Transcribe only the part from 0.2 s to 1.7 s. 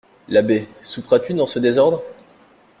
L'abbé, souperas-tu dans ce